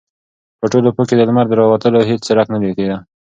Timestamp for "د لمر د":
1.17-1.53